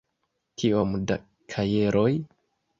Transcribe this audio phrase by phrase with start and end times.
[0.63, 1.19] Kiom da
[1.55, 2.11] kajeroj?